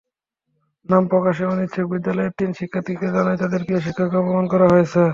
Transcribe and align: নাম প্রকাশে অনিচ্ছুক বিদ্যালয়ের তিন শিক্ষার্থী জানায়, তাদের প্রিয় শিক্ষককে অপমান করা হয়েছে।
নাম 0.89 1.03
প্রকাশে 1.07 1.43
অনিচ্ছুক 1.45 1.87
বিদ্যালয়ের 1.93 2.33
তিন 2.39 2.49
শিক্ষার্থী 2.59 2.93
জানায়, 3.15 3.39
তাদের 3.43 3.61
প্রিয় 3.65 3.81
শিক্ষককে 3.85 4.17
অপমান 4.21 4.45
করা 4.53 4.67
হয়েছে। 4.73 5.01